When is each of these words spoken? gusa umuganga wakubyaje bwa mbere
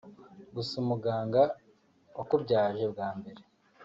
gusa 0.55 0.73
umuganga 0.83 1.41
wakubyaje 2.15 2.85
bwa 2.93 3.09
mbere 3.17 3.41